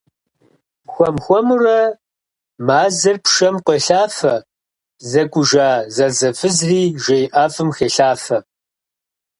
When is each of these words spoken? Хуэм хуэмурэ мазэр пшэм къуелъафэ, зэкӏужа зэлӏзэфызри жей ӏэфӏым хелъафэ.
Хуэм 0.91 1.15
хуэмурэ 1.23 1.79
мазэр 2.67 3.17
пшэм 3.23 3.55
къуелъафэ, 3.65 4.33
зэкӏужа 5.09 5.69
зэлӏзэфызри 5.95 6.81
жей 7.03 7.25
ӏэфӏым 7.33 7.69
хелъафэ. 7.77 8.37